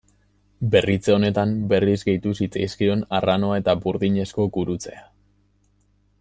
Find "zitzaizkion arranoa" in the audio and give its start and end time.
2.39-3.61